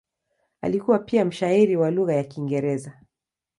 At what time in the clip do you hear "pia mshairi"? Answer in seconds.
0.99-1.75